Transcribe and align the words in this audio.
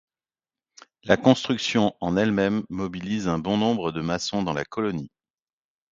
La 1.03 1.15
construction 1.15 1.93
en 2.01 2.17
elle-même 2.17 2.63
mobilise 2.71 3.27
un 3.27 3.37
bon 3.37 3.55
nombre 3.59 3.91
de 3.91 4.01
maçons 4.01 4.41
dans 4.41 4.51
la 4.53 4.65
colonie. 4.65 5.11